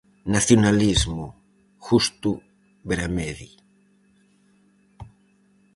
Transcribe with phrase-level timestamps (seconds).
[0.33, 1.23] Nacionalismo,
[1.87, 2.31] Justo
[2.87, 3.51] Beramedi.